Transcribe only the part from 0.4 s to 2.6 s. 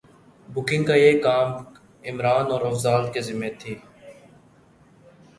booking کا یہ کام عمران